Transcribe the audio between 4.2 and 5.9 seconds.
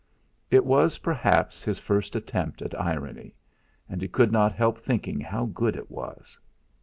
not help thinking how good